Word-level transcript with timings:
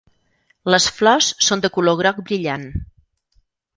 Les 0.75 0.87
flors 1.01 1.27
són 1.49 1.63
de 1.65 1.71
color 1.75 1.99
groc 2.01 2.25
brillant. 2.31 2.67